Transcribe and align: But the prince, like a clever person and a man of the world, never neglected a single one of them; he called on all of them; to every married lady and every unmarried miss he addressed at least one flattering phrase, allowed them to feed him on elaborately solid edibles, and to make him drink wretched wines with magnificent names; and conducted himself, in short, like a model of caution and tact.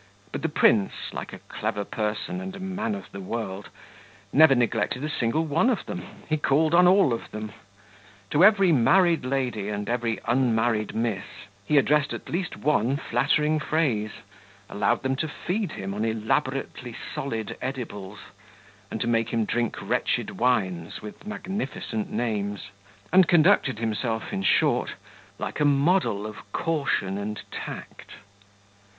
But 0.31 0.41
the 0.41 0.49
prince, 0.49 0.93
like 1.13 1.31
a 1.31 1.37
clever 1.47 1.83
person 1.83 2.41
and 2.41 2.55
a 2.55 2.59
man 2.59 2.95
of 2.95 3.11
the 3.11 3.19
world, 3.21 3.69
never 4.33 4.55
neglected 4.55 5.03
a 5.03 5.09
single 5.11 5.45
one 5.45 5.69
of 5.69 5.85
them; 5.85 6.03
he 6.27 6.37
called 6.37 6.73
on 6.73 6.87
all 6.87 7.13
of 7.13 7.29
them; 7.29 7.51
to 8.31 8.43
every 8.43 8.71
married 8.71 9.23
lady 9.25 9.69
and 9.69 9.87
every 9.87 10.17
unmarried 10.25 10.95
miss 10.95 11.23
he 11.65 11.77
addressed 11.77 12.13
at 12.13 12.29
least 12.29 12.57
one 12.57 12.97
flattering 12.97 13.59
phrase, 13.59 14.09
allowed 14.71 15.03
them 15.03 15.15
to 15.17 15.27
feed 15.27 15.73
him 15.73 15.93
on 15.93 16.03
elaborately 16.03 16.95
solid 17.13 17.55
edibles, 17.61 18.17
and 18.89 18.99
to 19.01 19.07
make 19.07 19.29
him 19.29 19.45
drink 19.45 19.77
wretched 19.79 20.31
wines 20.31 21.03
with 21.03 21.27
magnificent 21.27 22.11
names; 22.11 22.69
and 23.13 23.27
conducted 23.27 23.77
himself, 23.77 24.33
in 24.33 24.41
short, 24.41 24.93
like 25.37 25.59
a 25.59 25.63
model 25.63 26.25
of 26.25 26.37
caution 26.53 27.19
and 27.19 27.43
tact. 27.51 28.13